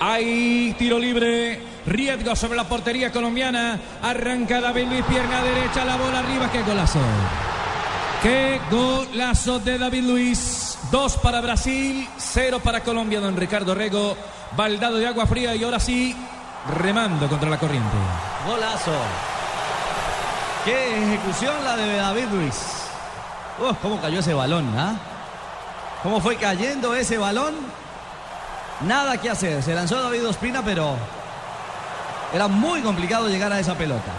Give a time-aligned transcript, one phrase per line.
[0.00, 3.78] Hay tiro libre, riesgo sobre la portería colombiana.
[4.02, 6.50] Arranca David Luis, pierna derecha, la bola arriba.
[6.50, 7.00] ¡Qué golazo!
[8.22, 10.78] ¡Qué golazo de David Luis!
[10.90, 14.16] Dos para Brasil, cero para Colombia, don Ricardo Rego.
[14.56, 16.16] Baldado de agua fría y ahora sí,
[16.78, 17.96] remando contra la corriente.
[18.46, 18.92] Golazo.
[20.64, 22.54] Qué ejecución la de David Luis.
[23.60, 24.94] Uf, cómo cayó ese balón, ¿ah?
[26.02, 27.54] ¿Cómo fue cayendo ese balón?
[28.82, 29.62] Nada que hacer.
[29.62, 30.96] Se lanzó David Ospina, pero
[32.32, 34.12] era muy complicado llegar a esa pelota.